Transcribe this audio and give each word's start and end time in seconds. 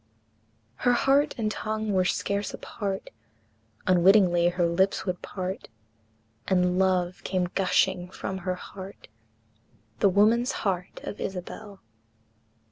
Her 0.77 0.93
heart 0.93 1.35
and 1.37 1.51
tongue 1.51 1.91
were 1.93 2.05
scarce 2.05 2.55
apart, 2.55 3.11
Unwittingly 3.85 4.47
her 4.49 4.65
lips 4.65 5.05
would 5.05 5.21
part, 5.21 5.67
And 6.47 6.79
love 6.79 7.23
came 7.23 7.49
gushing 7.53 8.09
from 8.09 8.39
her 8.39 8.55
heart, 8.55 9.09
The 9.99 10.09
woman's 10.09 10.53
heart 10.65 11.01
of 11.03 11.19
Isabel. 11.21 11.81